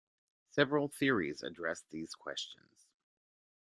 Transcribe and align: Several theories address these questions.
Several 0.49 0.87
theories 0.87 1.43
address 1.43 1.83
these 1.91 2.15
questions. 2.15 2.87